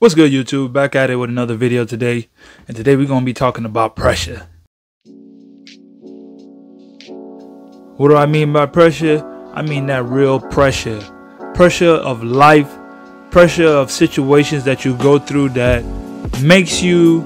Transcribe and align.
What's 0.00 0.16
good, 0.16 0.32
YouTube? 0.32 0.72
Back 0.72 0.96
at 0.96 1.08
it 1.08 1.14
with 1.16 1.30
another 1.30 1.54
video 1.54 1.84
today. 1.84 2.28
And 2.66 2.76
today 2.76 2.96
we're 2.96 3.06
going 3.06 3.20
to 3.20 3.24
be 3.24 3.32
talking 3.32 3.64
about 3.64 3.94
pressure. 3.94 4.48
What 7.96 8.08
do 8.08 8.16
I 8.16 8.26
mean 8.26 8.52
by 8.52 8.66
pressure? 8.66 9.24
I 9.54 9.62
mean 9.62 9.86
that 9.86 10.04
real 10.04 10.40
pressure. 10.40 11.00
Pressure 11.54 11.92
of 11.92 12.24
life, 12.24 12.68
pressure 13.30 13.68
of 13.68 13.92
situations 13.92 14.64
that 14.64 14.84
you 14.84 14.96
go 14.96 15.20
through 15.20 15.50
that 15.50 15.84
makes 16.42 16.82
you 16.82 17.20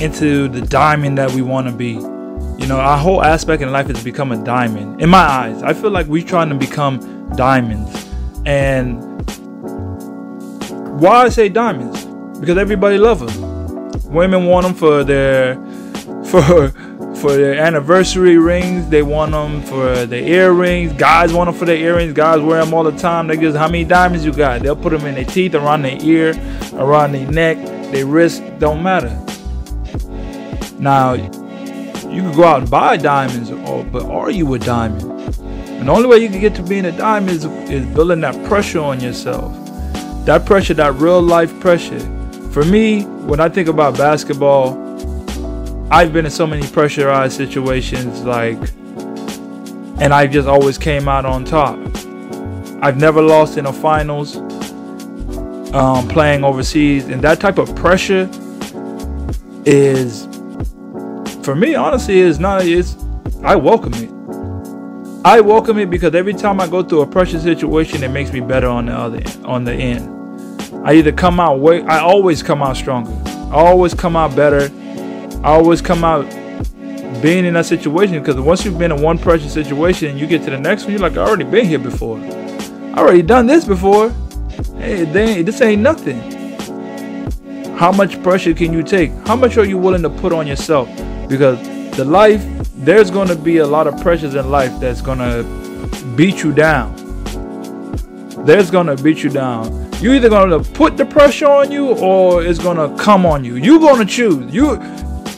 into 0.00 0.46
the 0.46 0.60
diamond 0.60 1.18
that 1.18 1.32
we 1.32 1.42
want 1.42 1.66
to 1.66 1.72
be. 1.72 1.94
You 1.94 2.68
know, 2.68 2.78
our 2.78 2.98
whole 2.98 3.24
aspect 3.24 3.64
in 3.64 3.72
life 3.72 3.90
is 3.90 3.98
to 3.98 4.04
become 4.04 4.30
a 4.30 4.42
diamond. 4.44 5.02
In 5.02 5.10
my 5.10 5.18
eyes, 5.18 5.60
I 5.64 5.74
feel 5.74 5.90
like 5.90 6.06
we're 6.06 6.24
trying 6.24 6.50
to 6.50 6.54
become 6.54 7.34
diamonds. 7.34 8.08
And 8.46 9.02
why 11.00 11.24
I 11.24 11.28
say 11.28 11.48
diamonds? 11.48 12.11
Because 12.42 12.58
everybody 12.58 12.98
love 12.98 13.20
them. 13.20 14.12
Women 14.12 14.46
want 14.46 14.66
them 14.66 14.74
for 14.74 15.04
their 15.04 15.54
for 16.24 16.70
for 17.14 17.36
their 17.36 17.54
anniversary 17.54 18.36
rings. 18.36 18.88
They 18.88 19.04
want 19.04 19.30
them 19.30 19.62
for 19.62 20.06
their 20.06 20.24
earrings. 20.24 20.92
Guys 20.94 21.32
want 21.32 21.46
them 21.46 21.56
for 21.56 21.66
their 21.66 21.76
earrings. 21.76 22.14
Guys 22.14 22.40
wear 22.40 22.64
them 22.64 22.74
all 22.74 22.82
the 22.82 22.98
time. 22.98 23.28
They 23.28 23.36
just 23.36 23.56
how 23.56 23.68
many 23.68 23.84
diamonds 23.84 24.24
you 24.24 24.32
got? 24.32 24.60
They'll 24.60 24.74
put 24.74 24.90
them 24.90 25.06
in 25.06 25.14
their 25.14 25.24
teeth, 25.24 25.54
around 25.54 25.82
their 25.82 26.02
ear, 26.02 26.30
around 26.74 27.12
their 27.12 27.30
neck, 27.30 27.58
their 27.92 28.06
wrist. 28.06 28.42
Don't 28.58 28.82
matter. 28.82 29.16
Now, 30.80 31.12
you 31.12 32.22
could 32.22 32.34
go 32.34 32.42
out 32.42 32.62
and 32.62 32.68
buy 32.68 32.96
diamonds, 32.96 33.50
but 33.52 34.04
are 34.06 34.32
you 34.32 34.52
a 34.54 34.58
diamond? 34.58 35.12
And 35.78 35.86
the 35.86 35.92
only 35.92 36.08
way 36.08 36.18
you 36.18 36.28
can 36.28 36.40
get 36.40 36.56
to 36.56 36.62
being 36.64 36.86
a 36.86 36.90
diamond 36.90 37.36
is, 37.36 37.44
is 37.70 37.86
building 37.94 38.22
that 38.22 38.34
pressure 38.48 38.80
on 38.80 38.98
yourself. 38.98 39.54
That 40.26 40.44
pressure, 40.44 40.74
that 40.74 40.94
real 40.94 41.22
life 41.22 41.56
pressure. 41.60 42.00
For 42.52 42.66
me, 42.66 43.04
when 43.04 43.40
I 43.40 43.48
think 43.48 43.66
about 43.66 43.96
basketball, 43.96 44.76
I've 45.90 46.12
been 46.12 46.26
in 46.26 46.30
so 46.30 46.46
many 46.46 46.66
pressurized 46.68 47.34
situations, 47.34 48.24
like, 48.24 48.58
and 50.02 50.12
I 50.12 50.26
just 50.26 50.46
always 50.46 50.76
came 50.76 51.08
out 51.08 51.24
on 51.24 51.46
top. 51.46 51.78
I've 52.82 52.98
never 52.98 53.22
lost 53.22 53.56
in 53.56 53.64
the 53.64 53.72
finals, 53.72 54.36
um, 55.72 56.06
playing 56.08 56.44
overseas, 56.44 57.06
and 57.06 57.22
that 57.22 57.40
type 57.40 57.56
of 57.56 57.74
pressure 57.74 58.28
is, 59.64 60.26
for 61.42 61.54
me, 61.54 61.74
honestly, 61.74 62.18
is 62.18 62.38
not. 62.38 62.66
It's 62.66 62.98
I 63.42 63.56
welcome 63.56 63.94
it. 63.94 64.10
I 65.24 65.40
welcome 65.40 65.78
it 65.78 65.88
because 65.88 66.14
every 66.14 66.34
time 66.34 66.60
I 66.60 66.66
go 66.66 66.82
through 66.82 67.00
a 67.00 67.06
pressure 67.06 67.40
situation, 67.40 68.02
it 68.02 68.10
makes 68.10 68.30
me 68.30 68.40
better 68.40 68.68
on 68.68 68.86
the 68.86 68.92
other 68.92 69.22
on 69.46 69.64
the 69.64 69.72
end. 69.72 70.11
I 70.84 70.94
either 70.94 71.12
come 71.12 71.38
out 71.38 71.60
way. 71.60 71.82
I 71.82 72.00
always 72.00 72.42
come 72.42 72.62
out 72.62 72.76
stronger. 72.76 73.12
I 73.26 73.56
always 73.56 73.94
come 73.94 74.16
out 74.16 74.34
better. 74.34 74.68
I 75.44 75.52
always 75.52 75.80
come 75.80 76.02
out 76.02 76.24
being 77.22 77.44
in 77.44 77.54
that 77.54 77.66
situation 77.66 78.18
because 78.18 78.40
once 78.40 78.64
you've 78.64 78.78
been 78.78 78.90
in 78.90 79.00
one 79.00 79.16
pressure 79.16 79.48
situation 79.48 80.10
and 80.10 80.18
you 80.18 80.26
get 80.26 80.42
to 80.44 80.50
the 80.50 80.58
next 80.58 80.84
one, 80.84 80.92
you're 80.92 81.00
like, 81.00 81.16
I 81.16 81.20
already 81.20 81.44
been 81.44 81.66
here 81.66 81.78
before. 81.78 82.18
I 82.18 82.94
already 82.98 83.22
done 83.22 83.46
this 83.46 83.64
before. 83.64 84.10
Hey, 84.76 85.04
they, 85.04 85.42
this 85.42 85.60
ain't 85.60 85.82
nothing. 85.82 86.18
How 87.76 87.92
much 87.92 88.20
pressure 88.24 88.52
can 88.52 88.72
you 88.72 88.82
take? 88.82 89.12
How 89.26 89.36
much 89.36 89.58
are 89.58 89.64
you 89.64 89.78
willing 89.78 90.02
to 90.02 90.10
put 90.10 90.32
on 90.32 90.48
yourself? 90.48 90.88
Because 91.28 91.60
the 91.96 92.04
life, 92.04 92.44
there's 92.74 93.10
going 93.10 93.28
to 93.28 93.36
be 93.36 93.58
a 93.58 93.66
lot 93.66 93.86
of 93.86 94.00
pressures 94.00 94.34
in 94.34 94.50
life 94.50 94.72
that's 94.80 95.00
going 95.00 95.18
to 95.18 95.44
beat 96.16 96.42
you 96.42 96.52
down. 96.52 96.96
There's 98.44 98.70
going 98.70 98.88
to 98.88 99.00
beat 99.00 99.22
you 99.22 99.30
down. 99.30 99.81
You're 100.02 100.16
either 100.16 100.28
to 100.50 100.58
put 100.72 100.96
the 100.96 101.06
pressure 101.06 101.46
on 101.46 101.70
you 101.70 101.96
or 101.98 102.44
it's 102.44 102.58
to 102.76 102.92
come 103.00 103.24
on 103.24 103.44
you. 103.44 103.54
You're 103.54 103.78
going 103.78 104.04
to 104.04 104.04
choose. 104.04 104.52
You 104.52 104.74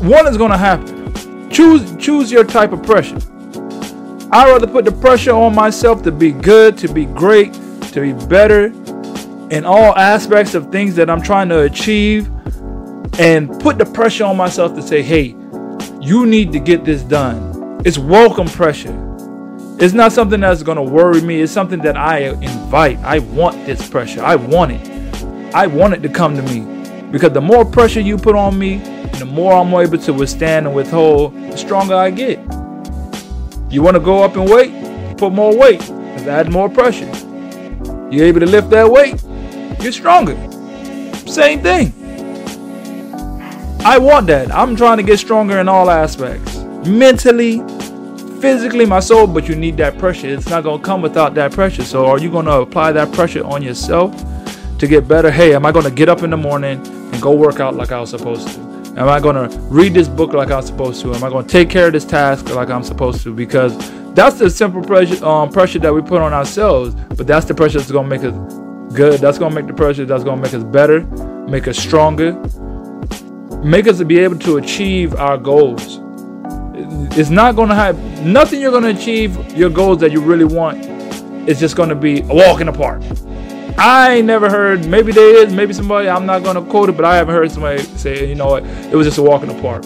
one 0.00 0.26
is 0.26 0.36
to 0.50 0.56
happen. 0.56 1.48
Choose 1.48 1.94
choose 1.96 2.32
your 2.32 2.42
type 2.42 2.72
of 2.72 2.82
pressure. 2.82 3.18
I'd 4.32 4.50
rather 4.50 4.66
put 4.66 4.84
the 4.84 4.90
pressure 4.90 5.30
on 5.30 5.54
myself 5.54 6.02
to 6.02 6.10
be 6.10 6.32
good, 6.32 6.76
to 6.78 6.88
be 6.88 7.04
great, 7.04 7.52
to 7.92 8.00
be 8.00 8.12
better 8.26 8.72
in 9.50 9.64
all 9.64 9.96
aspects 9.96 10.56
of 10.56 10.72
things 10.72 10.96
that 10.96 11.08
I'm 11.08 11.22
trying 11.22 11.48
to 11.50 11.60
achieve 11.60 12.28
and 13.16 13.60
put 13.60 13.78
the 13.78 13.86
pressure 13.86 14.24
on 14.24 14.36
myself 14.36 14.74
to 14.74 14.82
say, 14.82 15.02
"Hey, 15.02 15.36
you 16.00 16.26
need 16.26 16.50
to 16.50 16.58
get 16.58 16.84
this 16.84 17.02
done." 17.02 17.80
It's 17.84 17.96
welcome 17.96 18.48
pressure. 18.48 18.92
It's 19.78 19.94
not 19.94 20.10
something 20.10 20.40
that's 20.40 20.64
to 20.78 20.82
worry 20.82 21.20
me. 21.20 21.42
It's 21.42 21.52
something 21.52 21.78
that 21.82 21.96
I 21.96 22.34
I 22.74 23.18
want 23.18 23.64
this 23.66 23.88
pressure. 23.88 24.22
I 24.22 24.36
want 24.36 24.72
it. 24.72 25.54
I 25.54 25.66
want 25.66 25.94
it 25.94 26.02
to 26.02 26.08
come 26.08 26.36
to 26.36 26.42
me. 26.42 26.64
Because 27.10 27.32
the 27.32 27.40
more 27.40 27.64
pressure 27.64 28.00
you 28.00 28.18
put 28.18 28.36
on 28.36 28.58
me, 28.58 28.78
the 29.18 29.24
more 29.24 29.54
I'm 29.54 29.72
able 29.74 29.98
to 29.98 30.12
withstand 30.12 30.66
and 30.66 30.74
withhold, 30.74 31.34
the 31.34 31.56
stronger 31.56 31.94
I 31.94 32.10
get. 32.10 32.38
You 33.70 33.82
want 33.82 33.96
to 33.96 34.00
go 34.00 34.22
up 34.22 34.36
in 34.36 34.44
weight? 34.44 35.16
Put 35.18 35.32
more 35.32 35.56
weight. 35.56 35.82
Add 36.28 36.52
more 36.52 36.68
pressure. 36.68 37.10
You're 38.10 38.26
able 38.26 38.40
to 38.40 38.46
lift 38.46 38.68
that 38.68 38.90
weight, 38.90 39.22
you're 39.82 39.92
stronger. 39.92 40.36
Same 41.26 41.62
thing. 41.62 41.94
I 43.82 43.96
want 43.96 44.26
that. 44.26 44.54
I'm 44.54 44.76
trying 44.76 44.98
to 44.98 45.02
get 45.02 45.18
stronger 45.18 45.58
in 45.58 45.68
all 45.68 45.88
aspects. 45.88 46.58
Mentally, 46.86 47.62
physically, 48.40 48.86
my 48.86 49.00
soul, 49.00 49.26
but 49.26 49.48
you 49.48 49.54
need 49.54 49.76
that 49.78 49.98
pressure. 49.98 50.28
It's 50.28 50.48
not 50.48 50.64
going 50.64 50.80
to 50.80 50.84
come 50.84 51.02
without 51.02 51.34
that 51.34 51.52
pressure. 51.52 51.84
So, 51.84 52.06
are 52.06 52.18
you 52.18 52.30
going 52.30 52.46
to 52.46 52.60
apply 52.60 52.92
that 52.92 53.12
pressure 53.12 53.44
on 53.44 53.62
yourself 53.62 54.14
to 54.78 54.86
get 54.86 55.08
better? 55.08 55.30
Hey, 55.30 55.54
am 55.54 55.66
I 55.66 55.72
going 55.72 55.84
to 55.84 55.90
get 55.90 56.08
up 56.08 56.22
in 56.22 56.30
the 56.30 56.36
morning 56.36 56.84
and 56.86 57.22
go 57.22 57.32
work 57.32 57.60
out 57.60 57.74
like 57.74 57.92
I 57.92 58.00
was 58.00 58.10
supposed 58.10 58.48
to? 58.48 58.60
Am 58.96 59.08
I 59.08 59.20
going 59.20 59.36
to 59.36 59.56
read 59.60 59.94
this 59.94 60.08
book 60.08 60.32
like 60.32 60.50
I'm 60.50 60.62
supposed 60.62 61.02
to? 61.02 61.14
Am 61.14 61.22
I 61.22 61.28
going 61.28 61.46
to 61.46 61.50
take 61.50 61.70
care 61.70 61.86
of 61.86 61.92
this 61.92 62.04
task 62.04 62.52
like 62.54 62.70
I'm 62.70 62.82
supposed 62.82 63.22
to? 63.22 63.34
Because 63.34 63.76
that's 64.14 64.38
the 64.38 64.50
simple 64.50 64.82
pressure, 64.82 65.24
um, 65.24 65.50
pressure 65.50 65.78
that 65.80 65.94
we 65.94 66.02
put 66.02 66.20
on 66.20 66.32
ourselves. 66.32 66.94
But 66.94 67.26
that's 67.26 67.46
the 67.46 67.54
pressure 67.54 67.78
that's 67.78 67.92
going 67.92 68.08
to 68.08 68.16
make 68.16 68.24
us 68.24 68.94
good. 68.94 69.20
That's 69.20 69.38
going 69.38 69.52
to 69.52 69.54
make 69.54 69.66
the 69.66 69.74
pressure 69.74 70.04
that's 70.04 70.24
going 70.24 70.42
to 70.42 70.42
make 70.42 70.54
us 70.54 70.64
better, 70.64 71.02
make 71.48 71.68
us 71.68 71.78
stronger, 71.78 72.32
make 73.62 73.86
us 73.86 74.02
be 74.02 74.18
able 74.18 74.38
to 74.40 74.56
achieve 74.56 75.14
our 75.14 75.38
goals 75.38 76.00
it's 76.90 77.30
not 77.30 77.54
to 77.68 77.74
have 77.74 77.98
nothing 78.24 78.60
you're 78.60 78.70
to 78.84 78.98
achieve 78.98 79.56
your 79.56 79.70
goals 79.70 79.98
that 79.98 80.12
you 80.12 80.20
really 80.20 80.44
want. 80.44 80.78
It's 81.48 81.60
just 81.60 81.76
to 81.88 81.94
be 81.94 82.20
a 82.20 82.34
walk 82.34 82.60
in 82.60 82.66
the 82.66 82.72
park. 82.72 83.02
I 83.76 84.16
ain't 84.16 84.26
never 84.26 84.50
heard, 84.50 84.86
maybe 84.86 85.12
there 85.12 85.44
is, 85.44 85.52
maybe 85.52 85.72
somebody, 85.72 86.08
I'm 86.08 86.26
not 86.26 86.42
to 86.56 86.70
quote 86.70 86.88
it, 86.88 86.96
but 86.96 87.04
I 87.04 87.16
haven't 87.16 87.34
heard 87.34 87.50
somebody 87.50 87.82
say, 87.82 88.28
you 88.28 88.34
know 88.34 88.46
what, 88.46 88.64
it 88.64 88.94
was 88.94 89.06
just 89.06 89.18
a 89.18 89.22
walk 89.22 89.42
in 89.42 89.48
the 89.48 89.60
park. 89.60 89.84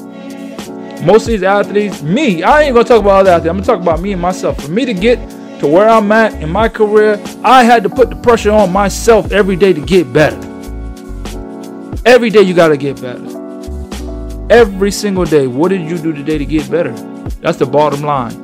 Most 1.02 1.22
of 1.22 1.28
these 1.28 1.42
athletes, 1.42 2.02
me, 2.02 2.42
I 2.42 2.62
ain't 2.62 2.74
to 2.84 2.88
talk 2.88 3.00
about 3.00 3.20
other 3.20 3.30
athletes. 3.30 3.50
I'm 3.50 3.56
to 3.60 3.66
talk 3.66 3.80
about 3.80 4.00
me 4.00 4.12
and 4.12 4.22
myself. 4.22 4.62
For 4.62 4.70
me 4.70 4.84
to 4.84 4.94
get 4.94 5.16
to 5.60 5.66
where 5.66 5.88
I'm 5.88 6.10
at 6.12 6.34
in 6.40 6.48
my 6.48 6.68
career, 6.68 7.20
I 7.42 7.64
had 7.64 7.82
to 7.82 7.88
put 7.88 8.08
the 8.10 8.16
pressure 8.16 8.52
on 8.52 8.72
myself 8.72 9.32
every 9.32 9.56
day 9.56 9.72
to 9.72 9.80
get 9.80 10.12
better. 10.12 10.36
Every 12.06 12.30
day 12.30 12.42
you 12.42 12.54
got 12.54 12.68
to 12.68 12.76
get 12.76 13.00
better 13.00 13.31
every 14.52 14.90
single 14.90 15.24
day. 15.24 15.46
What 15.46 15.70
did 15.70 15.80
you 15.80 15.96
do 15.96 16.12
today 16.12 16.36
to 16.36 16.44
get 16.44 16.70
better? 16.70 16.92
That's 17.40 17.56
the 17.56 17.64
bottom 17.64 18.02
line. 18.02 18.34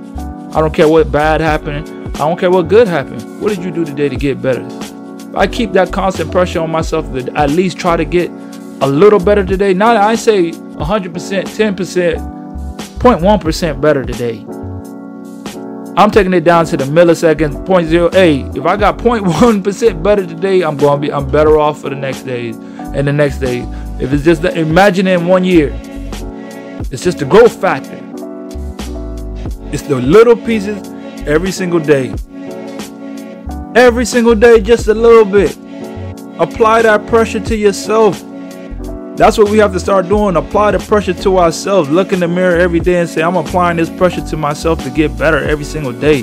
I 0.54 0.60
don't 0.60 0.72
care 0.72 0.88
what 0.88 1.12
bad 1.12 1.42
happened. 1.42 1.86
I 2.16 2.20
don't 2.20 2.40
care 2.40 2.50
what 2.50 2.68
good 2.68 2.88
happened. 2.88 3.42
What 3.42 3.54
did 3.54 3.62
you 3.62 3.70
do 3.70 3.84
today 3.84 4.08
to 4.08 4.16
get 4.16 4.40
better? 4.40 4.66
I 5.36 5.46
keep 5.46 5.72
that 5.72 5.92
constant 5.92 6.32
pressure 6.32 6.60
on 6.60 6.70
myself 6.70 7.12
to 7.12 7.30
at 7.36 7.50
least 7.50 7.78
try 7.78 7.98
to 7.98 8.06
get 8.06 8.30
a 8.80 8.86
little 8.86 9.20
better 9.20 9.44
today. 9.44 9.74
Not 9.74 9.98
I 9.98 10.14
say 10.14 10.52
100%, 10.52 11.12
10%, 11.12 11.76
0.1% 11.76 13.80
better 13.82 14.02
today. 14.02 14.46
I'm 15.98 16.10
taking 16.10 16.32
it 16.32 16.44
down 16.44 16.64
to 16.66 16.78
the 16.78 16.84
millisecond, 16.84 17.66
0.08. 17.66 18.56
If 18.56 18.64
I 18.64 18.78
got 18.78 18.96
0.1% 18.96 20.02
better 20.02 20.24
today, 20.24 20.62
I'm 20.62 20.78
going 20.78 21.02
to 21.02 21.06
be 21.06 21.12
I'm 21.12 21.30
better 21.30 21.58
off 21.58 21.82
for 21.82 21.90
the 21.90 21.96
next 21.96 22.22
days 22.22 22.56
and 22.56 23.06
the 23.06 23.12
next 23.12 23.40
day. 23.40 23.60
If 24.00 24.10
it's 24.12 24.24
just 24.24 24.40
the, 24.40 24.58
imagine 24.58 25.06
in 25.06 25.26
one 25.26 25.44
year, 25.44 25.78
it's 26.90 27.04
just 27.04 27.18
the 27.18 27.24
growth 27.24 27.60
factor. 27.60 27.98
It's 29.72 29.82
the 29.82 29.96
little 29.96 30.36
pieces 30.36 30.86
every 31.26 31.52
single 31.52 31.80
day. 31.80 32.14
Every 33.74 34.06
single 34.06 34.34
day, 34.34 34.60
just 34.60 34.88
a 34.88 34.94
little 34.94 35.24
bit. 35.24 35.56
Apply 36.40 36.82
that 36.82 37.06
pressure 37.06 37.40
to 37.40 37.56
yourself. 37.56 38.22
That's 39.16 39.36
what 39.36 39.50
we 39.50 39.58
have 39.58 39.72
to 39.72 39.80
start 39.80 40.08
doing. 40.08 40.36
Apply 40.36 40.70
the 40.70 40.78
pressure 40.78 41.12
to 41.12 41.38
ourselves. 41.38 41.90
Look 41.90 42.12
in 42.12 42.20
the 42.20 42.28
mirror 42.28 42.56
every 42.56 42.80
day 42.80 43.00
and 43.00 43.08
say, 43.08 43.22
I'm 43.22 43.36
applying 43.36 43.76
this 43.76 43.90
pressure 43.90 44.24
to 44.24 44.36
myself 44.36 44.82
to 44.84 44.90
get 44.90 45.18
better 45.18 45.38
every 45.38 45.64
single 45.64 45.92
day. 45.92 46.22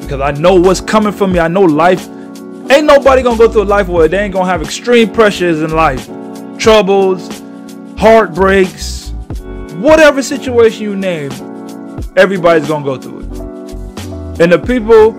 Because 0.00 0.20
I 0.20 0.32
know 0.32 0.54
what's 0.54 0.80
coming 0.80 1.12
for 1.12 1.26
me. 1.26 1.38
I 1.40 1.48
know 1.48 1.62
life. 1.62 2.06
Ain't 2.70 2.84
nobody 2.84 3.22
gonna 3.22 3.38
go 3.38 3.50
through 3.50 3.62
a 3.62 3.64
life 3.64 3.88
where 3.88 4.06
they 4.06 4.18
ain't 4.18 4.34
gonna 4.34 4.50
have 4.50 4.62
extreme 4.62 5.10
pressures 5.12 5.62
in 5.62 5.70
life. 5.70 6.06
Troubles, 6.58 7.28
heartbreaks, 7.96 8.95
whatever 9.80 10.22
situation 10.22 10.82
you 10.82 10.96
name, 10.96 11.30
everybody's 12.16 12.68
gonna 12.68 12.84
go 12.84 12.96
through 12.98 13.20
it. 13.20 14.40
And 14.40 14.52
the 14.52 14.58
people 14.58 15.12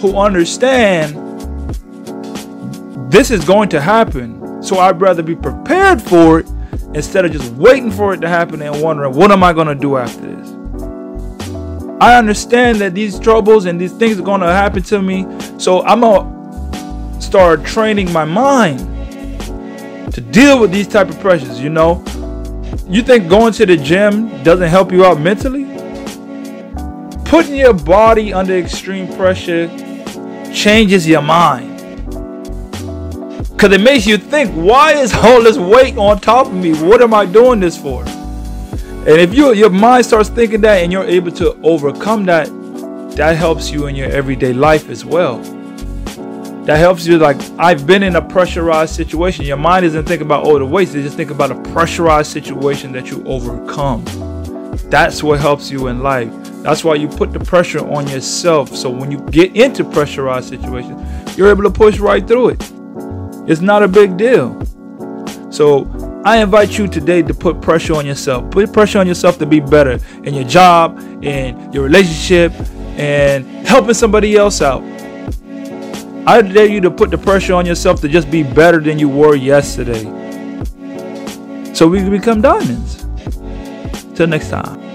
who 0.00 0.18
understand 0.18 1.14
this 3.10 3.30
is 3.30 3.44
going 3.44 3.68
to 3.68 3.80
happen, 3.80 4.62
So 4.62 4.78
I'd 4.78 5.00
rather 5.00 5.22
be 5.22 5.36
prepared 5.36 6.02
for 6.02 6.40
it 6.40 6.46
instead 6.94 7.24
of 7.24 7.32
just 7.32 7.52
waiting 7.52 7.90
for 7.90 8.14
it 8.14 8.20
to 8.22 8.28
happen 8.28 8.62
and 8.62 8.82
wondering, 8.82 9.14
what 9.14 9.30
am 9.30 9.44
I 9.44 9.52
to 9.68 9.74
do 9.74 9.96
after 9.96 10.20
this? 10.20 10.50
I 12.00 12.16
understand 12.16 12.78
that 12.80 12.94
these 12.94 13.18
troubles 13.18 13.66
and 13.66 13.80
these 13.80 13.92
things 13.92 14.18
are 14.18 14.22
to 14.40 14.46
happen 14.46 14.82
to 14.84 15.00
me. 15.00 15.26
So 15.58 15.82
I'm 15.84 16.00
to 16.00 17.20
start 17.20 17.64
training 17.64 18.12
my 18.12 18.24
mind 18.24 18.80
to 20.12 20.20
deal 20.20 20.58
with 20.60 20.72
these 20.72 20.88
type 20.88 21.08
of 21.08 21.18
pressures, 21.20 21.60
you 21.60 21.70
know? 21.70 22.04
You 22.86 23.00
think 23.02 23.30
going 23.30 23.54
to 23.54 23.64
the 23.64 23.78
gym 23.78 24.42
doesn't 24.42 24.68
help 24.68 24.92
you 24.92 25.06
out 25.06 25.18
mentally? 25.18 25.64
Putting 27.24 27.56
your 27.56 27.72
body 27.72 28.34
under 28.34 28.58
extreme 28.58 29.10
pressure 29.16 29.68
changes 30.52 31.08
your 31.08 31.22
mind. 31.22 31.78
Because 33.50 33.72
it 33.72 33.80
makes 33.80 34.06
you 34.06 34.18
think, 34.18 34.50
why 34.50 34.92
is 34.92 35.14
all 35.14 35.42
this 35.42 35.56
weight 35.56 35.96
on 35.96 36.20
top 36.20 36.48
of 36.48 36.52
me? 36.52 36.74
What 36.74 37.00
am 37.00 37.14
I 37.14 37.24
doing 37.24 37.60
this 37.60 37.74
for? 37.74 38.04
And 38.04 39.18
if 39.18 39.34
you, 39.34 39.54
your 39.54 39.70
mind 39.70 40.04
starts 40.04 40.28
thinking 40.28 40.60
that 40.60 40.82
and 40.82 40.92
you're 40.92 41.04
able 41.04 41.32
to 41.32 41.58
overcome 41.62 42.26
that, 42.26 42.48
that 43.16 43.36
helps 43.36 43.70
you 43.70 43.86
in 43.86 43.96
your 43.96 44.10
everyday 44.10 44.52
life 44.52 44.90
as 44.90 45.06
well. 45.06 45.42
That 46.64 46.78
helps 46.78 47.06
you, 47.06 47.18
like, 47.18 47.36
I've 47.58 47.86
been 47.86 48.02
in 48.02 48.16
a 48.16 48.22
pressurized 48.22 48.94
situation. 48.94 49.44
Your 49.44 49.58
mind 49.58 49.84
isn't 49.84 50.06
thinking 50.06 50.26
about, 50.26 50.46
oh, 50.46 50.58
the 50.58 50.64
weights, 50.64 50.94
they 50.94 51.02
just 51.02 51.14
think 51.14 51.30
about 51.30 51.50
a 51.50 51.60
pressurized 51.72 52.32
situation 52.32 52.90
that 52.92 53.10
you 53.10 53.22
overcome. 53.26 54.02
That's 54.88 55.22
what 55.22 55.40
helps 55.40 55.70
you 55.70 55.88
in 55.88 56.02
life. 56.02 56.32
That's 56.62 56.82
why 56.82 56.94
you 56.94 57.06
put 57.06 57.34
the 57.34 57.40
pressure 57.40 57.86
on 57.86 58.08
yourself. 58.08 58.74
So 58.74 58.88
when 58.88 59.10
you 59.10 59.18
get 59.30 59.54
into 59.54 59.84
pressurized 59.84 60.48
situations, 60.48 61.36
you're 61.36 61.50
able 61.50 61.64
to 61.64 61.70
push 61.70 61.98
right 61.98 62.26
through 62.26 62.50
it. 62.50 62.72
It's 63.46 63.60
not 63.60 63.82
a 63.82 63.88
big 63.88 64.16
deal. 64.16 64.58
So 65.50 65.86
I 66.24 66.38
invite 66.38 66.78
you 66.78 66.88
today 66.88 67.20
to 67.20 67.34
put 67.34 67.60
pressure 67.60 67.94
on 67.94 68.06
yourself. 68.06 68.50
Put 68.50 68.72
pressure 68.72 69.00
on 69.00 69.06
yourself 69.06 69.36
to 69.40 69.46
be 69.46 69.60
better 69.60 69.98
in 70.22 70.32
your 70.32 70.44
job, 70.44 70.98
in 71.22 71.70
your 71.74 71.84
relationship, 71.84 72.52
and 72.96 73.44
helping 73.66 73.92
somebody 73.92 74.34
else 74.36 74.62
out. 74.62 74.82
I 76.26 76.40
dare 76.40 76.66
you 76.66 76.80
to 76.80 76.90
put 76.90 77.10
the 77.10 77.18
pressure 77.18 77.52
on 77.52 77.66
yourself 77.66 78.00
to 78.00 78.08
just 78.08 78.30
be 78.30 78.42
better 78.42 78.80
than 78.80 78.98
you 78.98 79.10
were 79.10 79.34
yesterday. 79.34 80.02
So 81.74 81.86
we 81.86 81.98
can 81.98 82.10
become 82.10 82.40
diamonds. 82.40 83.04
Till 84.14 84.28
next 84.28 84.48
time. 84.48 84.93